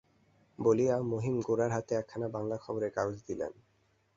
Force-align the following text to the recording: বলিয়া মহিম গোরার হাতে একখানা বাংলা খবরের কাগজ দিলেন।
বলিয়া 0.59 0.95
মহিম 1.11 1.35
গোরার 1.41 1.71
হাতে 1.71 1.93
একখানা 1.95 2.27
বাংলা 2.27 2.55
খবরের 2.57 2.91
কাগজ 2.91 3.17
দিলেন। 3.27 3.53